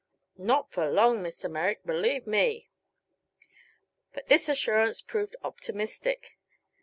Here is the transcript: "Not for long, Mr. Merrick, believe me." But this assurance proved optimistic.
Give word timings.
"Not 0.39 0.71
for 0.71 0.89
long, 0.89 1.19
Mr. 1.21 1.47
Merrick, 1.47 1.85
believe 1.85 2.25
me." 2.25 2.71
But 4.15 4.29
this 4.29 4.49
assurance 4.49 4.99
proved 4.99 5.35
optimistic. 5.43 6.37